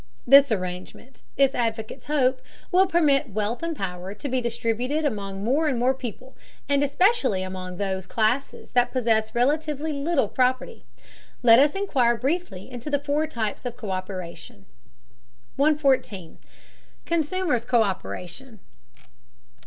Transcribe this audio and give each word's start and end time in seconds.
This 0.25 0.51
arrangement, 0.51 1.21
its 1.37 1.53
advocates 1.53 2.05
hope, 2.05 2.41
will 2.71 2.87
permit 2.87 3.29
wealth 3.29 3.61
and 3.61 3.75
power 3.75 4.15
to 4.15 4.27
be 4.27 4.41
distributed 4.41 5.05
among 5.05 5.43
more 5.43 5.67
and 5.67 5.77
more 5.77 5.93
people, 5.93 6.35
and 6.67 6.81
especially 6.81 7.43
among 7.43 7.77
those 7.77 8.07
classes 8.07 8.71
that 8.71 8.91
possess 8.91 9.35
relatively 9.35 9.93
little 9.93 10.27
property. 10.27 10.85
Let 11.43 11.59
us 11.59 11.75
inquire 11.75 12.17
briefly 12.17 12.67
into 12.71 12.89
the 12.89 12.97
four 12.97 13.27
types 13.27 13.63
of 13.63 13.77
co÷peration. 13.77 14.63
114. 15.57 16.39
CONSUMERS' 17.05 17.65
COÍPERATION. 17.65 18.57